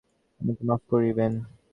আমাকে 0.41 0.61
মাপ 0.67 0.81
করিবেন। 0.91 1.31